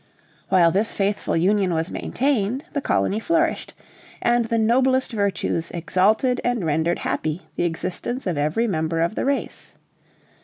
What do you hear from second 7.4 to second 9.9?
the existence of every member of the race.